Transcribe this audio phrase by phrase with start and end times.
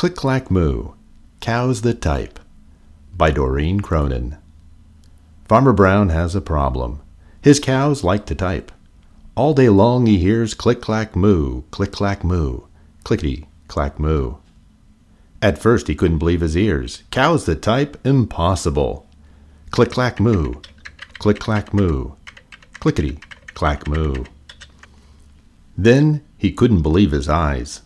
[0.00, 0.92] Click Clack Moo
[1.40, 2.40] Cows That Type
[3.14, 4.38] by Doreen Cronin.
[5.46, 7.02] Farmer Brown has a problem.
[7.42, 8.72] His cows like to type.
[9.34, 12.62] All day long he hears click clack moo, click clack moo,
[13.04, 14.36] clickety clack moo.
[15.42, 17.02] At first he couldn't believe his ears.
[17.10, 18.00] Cows that type?
[18.02, 19.06] Impossible.
[19.70, 20.62] Click clack moo,
[21.18, 22.12] click clack moo,
[22.78, 23.18] clickety
[23.52, 24.24] clack moo.
[25.76, 27.82] Then he couldn't believe his eyes.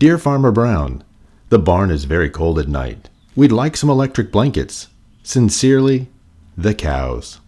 [0.00, 1.04] Dear Farmer Brown,
[1.52, 3.10] the barn is very cold at night.
[3.36, 4.88] We'd like some electric blankets.
[5.22, 6.08] Sincerely,
[6.56, 7.40] the cows.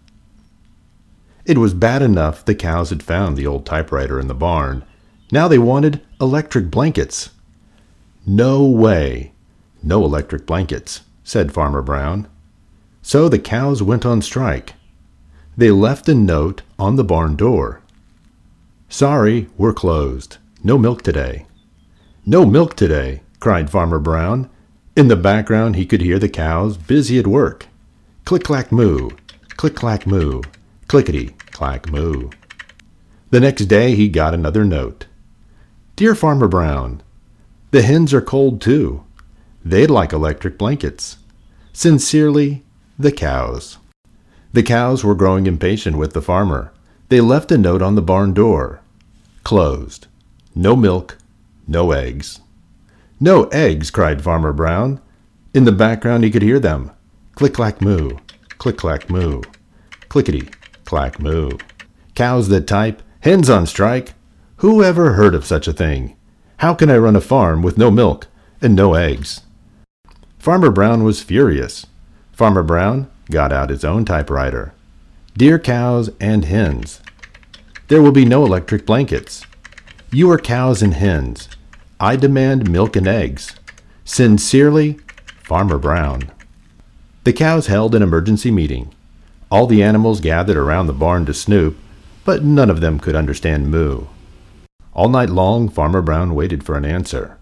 [1.43, 4.83] It was bad enough the cows had found the old typewriter in the barn.
[5.31, 7.31] Now they wanted electric blankets.
[8.27, 9.31] No way.
[9.81, 12.27] No electric blankets, said Farmer Brown.
[13.01, 14.73] So the cows went on strike.
[15.57, 17.81] They left a note on the barn door.
[18.87, 20.37] Sorry, we're closed.
[20.63, 21.47] No milk today.
[22.23, 24.49] No milk today, cried Farmer Brown.
[24.95, 27.67] In the background he could hear the cows busy at work.
[28.23, 29.11] Click clack moo,
[29.49, 30.41] click clack moo,
[30.87, 32.29] clickety clack moo.
[33.29, 35.05] The next day he got another note.
[35.95, 37.01] Dear Farmer Brown,
[37.71, 39.03] the hens are cold too.
[39.63, 41.17] They'd like electric blankets.
[41.73, 42.63] Sincerely,
[42.97, 43.77] the cows.
[44.53, 46.71] The cows were growing impatient with the farmer.
[47.09, 48.79] They left a note on the barn door.
[49.43, 50.07] Closed.
[50.55, 51.17] No milk,
[51.67, 52.39] no eggs.
[53.19, 54.99] No eggs, cried Farmer Brown.
[55.53, 56.91] In the background he could hear them.
[57.33, 58.17] Click clack moo,
[58.57, 59.41] click clack moo,
[60.09, 60.49] clickety
[60.83, 61.51] clack moo.
[62.13, 64.13] Cows that type, hens on strike.
[64.57, 66.15] Who ever heard of such a thing?
[66.57, 68.27] How can I run a farm with no milk
[68.61, 69.41] and no eggs?
[70.39, 71.85] Farmer Brown was furious.
[72.31, 74.73] Farmer Brown got out his own typewriter.
[75.37, 77.01] Dear cows and hens,
[77.87, 79.45] there will be no electric blankets.
[80.11, 81.49] You are cows and hens.
[81.99, 83.55] I demand milk and eggs.
[84.03, 84.99] Sincerely,
[85.43, 86.29] Farmer Brown.
[87.23, 88.93] The cows held an emergency meeting.
[89.49, 91.77] All the animals gathered around the barn to snoop,
[92.25, 94.07] but none of them could understand moo.
[94.93, 97.37] All night long, Farmer Brown waited for an answer.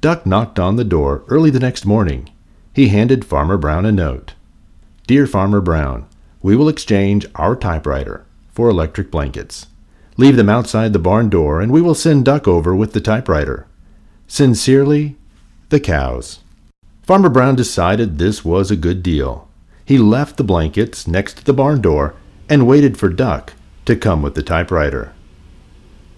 [0.00, 2.30] Duck knocked on the door early the next morning.
[2.72, 4.34] He handed Farmer Brown a note.
[5.08, 6.06] Dear Farmer Brown,
[6.40, 9.66] we will exchange our typewriter for electric blankets.
[10.16, 13.66] Leave them outside the barn door and we will send Duck over with the typewriter.
[14.28, 15.16] Sincerely,
[15.70, 16.40] the cows.
[17.02, 19.48] Farmer Brown decided this was a good deal.
[19.84, 22.14] He left the blankets next to the barn door
[22.48, 23.54] and waited for Duck
[23.86, 25.14] to come with the typewriter.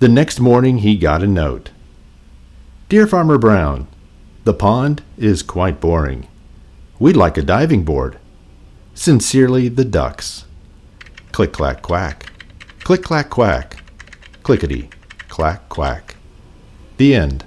[0.00, 1.70] The next morning he got a note.
[2.88, 3.86] Dear Farmer Brown,
[4.42, 6.26] the pond is quite boring.
[6.98, 8.18] We'd like a diving board.
[8.92, 10.46] Sincerely, the ducks.
[11.30, 12.32] Click clack quack.
[12.80, 13.84] Click clack quack.
[14.42, 14.90] Clickety
[15.28, 16.16] clack quack.
[16.96, 17.44] The end.